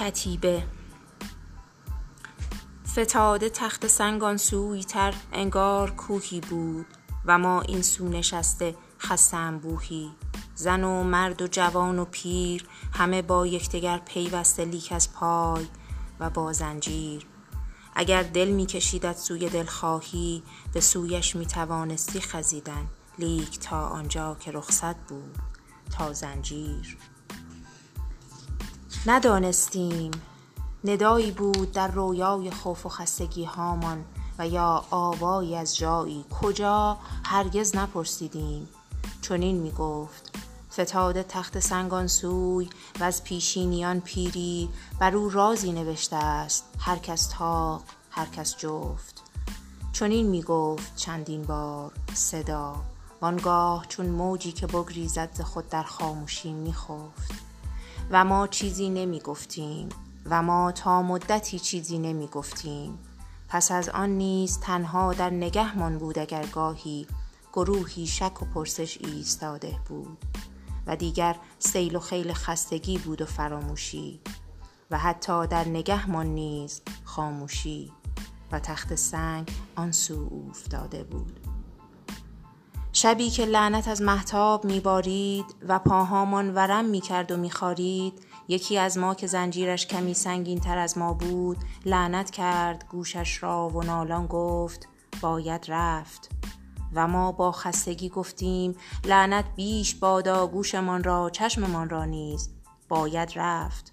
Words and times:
کتیبه. 0.00 0.62
فتاده 2.92 3.50
تخته 3.50 3.86
سنگ 3.86 4.24
آن 4.24 4.36
سوی 4.36 4.84
تر 4.84 5.14
انگار 5.32 5.90
کوهی 5.90 6.40
بود 6.40 6.86
و 7.24 7.38
ما 7.38 7.60
این 7.60 7.82
سو 7.82 8.08
نشسته 8.08 8.74
خسته 9.00 9.36
انبوهی 9.36 10.10
زن 10.54 10.84
و 10.84 11.02
مرد 11.02 11.42
و 11.42 11.46
جوان 11.46 11.98
و 11.98 12.04
پیر 12.04 12.66
همه 12.92 13.22
با 13.22 13.46
یکدیگر 13.46 13.98
پیوسته 13.98 14.64
لیک 14.64 14.92
از 14.92 15.12
پای 15.12 15.66
و 16.20 16.30
با 16.30 16.52
زنجیر. 16.52 17.26
اگر 17.94 18.22
دل 18.22 18.48
می 18.48 18.66
کشیدت 18.66 19.16
سوی 19.16 19.48
دلخواهی 19.48 20.42
به 20.72 20.80
سویش 20.80 21.36
می 21.36 21.46
توانستی 21.46 22.20
خزیدن. 22.20 22.86
لیک 23.18 23.58
تا 23.60 23.86
آنجا 23.86 24.36
که 24.40 24.52
رخصت 24.52 24.96
بود 24.96 25.38
تا 25.90 26.12
زنجیر. 26.12 26.98
ندانستیم. 29.06 30.10
ندایی 30.84 31.30
بود 31.30 31.72
در 31.72 31.88
رویای 31.88 32.50
خوف 32.50 32.86
و 32.86 32.88
خستگی 32.88 33.44
هامان 33.44 34.04
و 34.38 34.48
یا 34.48 34.84
آوایی 34.90 35.56
از 35.56 35.76
جایی 35.76 36.24
کجا 36.40 36.98
هرگز 37.24 37.76
نپرسیدیم. 37.76 38.68
چنین 39.22 39.56
می 39.56 39.70
گفت 39.70 40.38
فتاده 40.72 41.22
تخت 41.22 41.58
سنگ 41.58 41.94
آن 41.94 42.06
سوی 42.06 42.68
وز 43.00 43.22
پیشینیان 43.22 44.00
پیری 44.00 44.68
بر 44.98 45.16
او 45.16 45.30
رازی 45.30 45.72
نوشته 45.72 46.16
است. 46.16 46.64
هر 46.78 46.96
کس 46.96 47.28
طاق 47.28 47.82
هر 48.10 48.26
کس 48.26 48.56
جفت. 48.56 49.22
چنین 49.92 50.26
می 50.26 50.42
گفت 50.42 50.96
چندین 50.96 51.42
بار. 51.42 51.92
صدا. 52.14 52.76
وانگاه 53.20 53.86
چون 53.88 54.06
موجی 54.06 54.52
که 54.52 54.66
بگریزد 54.66 55.30
ز 55.34 55.40
خود 55.40 55.68
در 55.68 55.82
خاموشی 55.82 56.52
می 56.52 56.72
خفت. 56.72 57.47
و 58.10 58.24
ما 58.24 58.46
چیزی 58.46 58.90
نمی 58.90 59.20
گفتیم 59.20 59.88
و 60.26 60.42
ما 60.42 60.72
تا 60.72 61.02
مدتی 61.02 61.58
چیزی 61.58 61.98
نمی 61.98 62.26
گفتیم 62.26 62.98
پس 63.48 63.72
از 63.72 63.88
آن 63.88 64.10
نیز 64.10 64.60
تنها 64.60 65.14
در 65.14 65.30
نگهمان 65.30 65.98
بود 65.98 66.18
اگر 66.18 66.46
گاهی 66.46 67.06
گروهی 67.52 68.06
شک 68.06 68.42
و 68.42 68.44
پرسش 68.44 68.98
ایستاده 69.00 69.78
بود 69.88 70.24
و 70.86 70.96
دیگر 70.96 71.36
سیل 71.58 71.96
و 71.96 72.00
خیل 72.00 72.32
خستگی 72.32 72.98
بود 72.98 73.22
و 73.22 73.26
فراموشی 73.26 74.20
و 74.90 74.98
حتی 74.98 75.46
در 75.46 75.68
نگهمان 75.68 76.26
نیز 76.26 76.82
خاموشی 77.04 77.92
و 78.52 78.60
تخت 78.60 78.94
سنگ 78.94 79.50
آن 79.76 79.92
سو 79.92 80.28
اوفتاده 80.30 81.04
بود. 81.04 81.57
شبی 83.00 83.30
که 83.30 83.44
لعنت 83.44 83.88
از 83.88 84.02
مهتاب 84.02 84.64
می 84.64 84.80
بارید 84.80 85.44
و 85.68 85.78
پاهامان 85.78 86.54
ورم 86.54 86.84
می 86.84 87.00
کرد 87.00 87.32
و 87.32 87.36
می 87.36 87.50
خارید 87.50 88.26
یکی 88.48 88.78
از 88.78 88.98
ما 88.98 89.14
که 89.14 89.26
زنجیرش 89.26 89.86
کمی 89.86 90.14
سنگین 90.14 90.60
تر 90.60 90.78
از 90.78 90.98
ما 90.98 91.12
بود 91.12 91.58
لعنت 91.86 92.30
کرد 92.30 92.84
گوشش 92.90 93.42
را 93.42 93.68
و 93.68 93.82
نالان 93.82 94.26
گفت 94.26 94.88
باید 95.20 95.64
رفت. 95.68 96.30
و 96.94 97.08
ما 97.08 97.32
با 97.32 97.52
خستگی 97.52 98.08
گفتیم 98.08 98.74
لعنت 99.04 99.44
بیش 99.56 99.94
بادا 99.94 100.46
گوشمان 100.46 101.04
را 101.04 101.30
چشممان 101.30 101.90
را 101.90 102.04
نیز. 102.04 102.50
باید 102.88 103.32
رفت. 103.36 103.92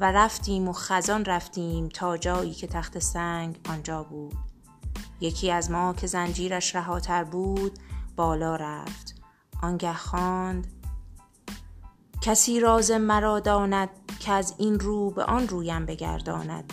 و 0.00 0.12
رفتیم 0.12 0.68
و 0.68 0.72
خزان 0.72 1.24
رفتیم 1.24 1.88
تا 1.88 2.16
جایی 2.16 2.54
که 2.54 2.66
تخت 2.66 2.98
سنگ 2.98 3.58
آنجا 3.68 4.02
بود. 4.02 4.36
یکی 5.20 5.50
از 5.50 5.70
ما 5.70 5.94
که 5.94 6.06
زنجیرش 6.06 6.76
رهاتر 6.76 7.24
بود 7.24 7.78
بالا 8.16 8.56
رفت. 8.56 9.14
آنگه 9.62 9.94
خواند 9.94 10.66
کسی 12.20 12.60
راز 12.60 12.90
مرا 12.90 13.40
داند 13.40 13.88
که 14.20 14.32
از 14.32 14.54
این 14.58 14.80
رو 14.80 15.10
به 15.10 15.24
آن 15.24 15.48
رویم 15.48 15.86
بگرداند 15.86 16.72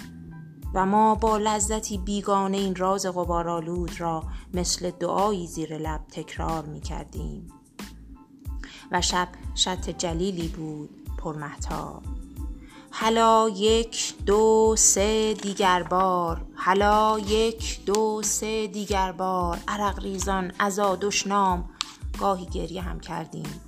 و 0.73 0.85
ما 0.85 1.15
با 1.15 1.37
لذتی 1.37 1.97
بیگانه 1.97 2.57
این 2.57 2.75
راز 2.75 3.05
غبارآلود 3.05 4.01
را 4.01 4.23
مثل 4.53 4.91
دعایی 4.91 5.47
زیر 5.47 5.77
لب 5.77 6.01
تکرار 6.11 6.65
می 6.65 6.81
کردیم 6.81 7.47
و 8.91 9.01
شب 9.01 9.27
شط 9.55 9.89
جلیلی 9.89 10.47
بود 10.47 11.09
پرمهتاب. 11.17 12.03
هلا 12.95 13.49
یک 13.49 14.13
دو 14.25 14.75
سه 14.77 15.33
دیگر 15.33 15.83
بار. 15.83 16.45
هلا 16.55 17.19
یک 17.19 17.85
دو 17.85 18.21
سه 18.23 18.67
دیگر 18.67 19.11
بار. 19.11 19.59
عرق 19.67 19.99
ریزان 19.99 20.51
عزا 20.59 20.95
دشنام. 20.95 21.69
گاهی 22.19 22.45
گریه 22.45 22.81
هم 22.81 22.99
کردیم. 22.99 23.61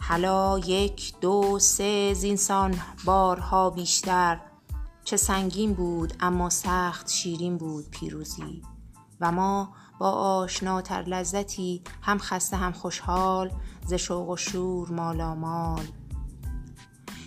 هلا 0.00 0.58
یک 0.58 1.14
دو 1.20 1.58
سه 1.58 2.14
زینسان. 2.14 2.80
بارها 3.04 3.70
بیشتر. 3.70 4.40
چه 5.04 5.16
سنگین 5.16 5.72
بود 5.72 6.14
اما 6.20 6.50
سخت 6.50 7.10
شیرین 7.10 7.56
بود 7.56 7.90
پیروزی. 7.90 8.62
و 9.20 9.32
ما 9.32 9.72
با 9.98 10.10
آشناتر 10.10 11.02
لذتی 11.02 11.82
هم 12.02 12.18
خسته 12.18 12.56
هم 12.56 12.72
خوشحال 12.72 13.50
ز 13.86 13.94
شوق 13.94 14.28
و 14.28 14.36
شور 14.36 14.90
مالامال 14.90 15.84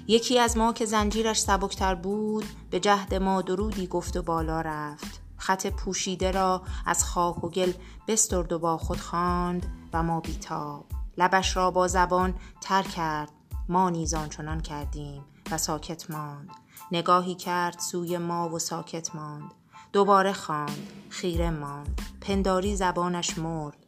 یکی 0.08 0.40
از 0.40 0.58
ما 0.58 0.74
که 0.74 0.86
زنجیرش 0.86 1.42
سبکتر 1.42 1.96
بود 1.96 2.46
به 2.70 2.80
جهد 2.80 3.16
ما 3.16 3.42
درودی 3.42 3.88
گفت 3.88 4.18
و 4.18 4.22
بالا 4.22 4.62
رفت. 4.62 5.22
خط 5.38 5.68
پوشیده 5.68 6.32
را 6.32 6.62
از 6.86 7.04
خاک 7.04 7.44
و 7.44 7.50
گل 7.50 7.74
بسترد 8.08 8.52
و 8.52 8.60
با 8.60 8.78
خود 8.78 9.00
خواند 9.00 9.66
و 9.94 10.04
ما 10.04 10.20
بیتاب. 10.20 10.86
لبش 11.18 11.58
را 11.58 11.72
با 11.72 11.88
زبان 11.88 12.34
تر 12.62 12.84
کرد. 12.84 13.32
ما 13.70 13.90
نیز 13.90 14.14
آنچنان 14.14 14.62
کردیم 14.62 15.26
و 15.52 15.58
ساکت 15.58 16.12
ماند. 16.12 16.50
نگاهی 16.92 17.36
کرد 17.36 17.80
سوی 17.80 18.18
ما 18.18 18.50
و 18.50 18.60
ساکت 18.60 19.16
ماند. 19.16 19.52
دوباره 19.94 20.34
خواند. 20.34 20.88
خیره 21.10 21.50
ماند. 21.50 22.02
پنداری 22.22 22.76
زبانش 22.76 23.38
مرد. 23.38 23.83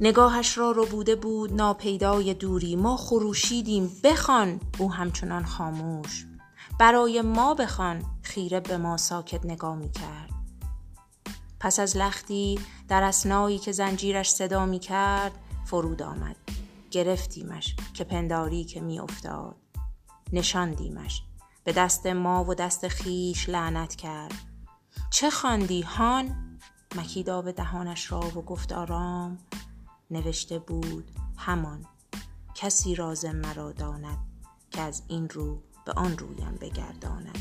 نگاهش 0.00 0.58
را 0.58 0.70
ربوده 0.76 1.16
بود 1.16 1.52
ناپیدای 1.52 2.34
دوری. 2.34 2.76
ما 2.76 2.96
خروشیدیم 2.96 3.92
بخوان. 4.04 4.60
او 4.78 4.92
همچنان 4.92 5.44
خاموش. 5.44 6.26
برای 6.78 7.22
ما 7.22 7.54
بخوان. 7.54 8.04
خیره 8.22 8.60
به 8.60 8.76
ما 8.76 8.96
ساکت 8.96 9.46
نگاه 9.46 9.76
می 9.76 9.90
کرد 9.90 10.30
پس 11.60 11.80
از 11.80 11.96
لختی 11.96 12.60
در 12.88 13.02
اسنایی 13.02 13.58
که 13.58 13.72
زنجیرش 13.72 14.30
صدا 14.30 14.66
می 14.66 14.78
کرد 14.78 15.32
فرود 15.64 16.02
آمد. 16.02 16.36
گرفتیمش 16.90 17.76
که 17.94 18.04
پنداری 18.04 18.64
که 18.64 18.80
می 18.80 19.00
افتاد 19.00 19.56
نشاندیمش. 20.32 21.22
به 21.64 21.72
دست 21.72 22.06
ما 22.06 22.44
و 22.44 22.54
دست 22.54 22.88
خیش 22.88 23.48
لعنت 23.48 23.94
کرد. 23.94 24.34
چه 25.10 25.30
خواندی 25.30 25.82
هان؟ 25.82 26.58
مکید 26.96 27.30
آب 27.30 27.50
دهانش 27.50 28.12
را 28.12 28.20
و 28.20 28.42
گفت 28.42 28.72
آرام 28.72 29.38
نوشته 30.10 30.58
بود 30.58 31.10
همان 31.36 31.86
کسی 32.54 32.94
راز 32.94 33.24
مرا 33.24 33.72
داند 33.72 34.18
که 34.70 34.80
از 34.80 35.02
این 35.08 35.28
رو 35.28 35.62
به 35.86 35.92
آن 35.92 36.18
رویم 36.18 36.58
بگرداند. 36.60 37.38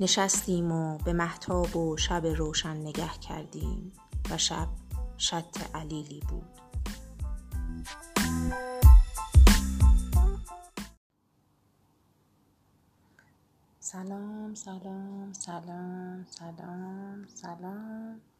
نشستیم 0.00 0.72
و 0.72 0.98
به 0.98 1.12
محتاب 1.12 1.76
و 1.76 1.96
شب 1.96 2.26
روشن 2.26 2.76
نگه 2.76 3.18
کردیم 3.28 3.92
و 4.30 4.38
شب 4.38 4.68
شط 5.16 5.74
علیلی 5.74 6.20
بود. 6.28 6.60
سلام 13.80 14.54
سلام 14.54 15.32
سلام 15.32 16.26
سلام 16.30 17.26
سلام. 17.34 18.33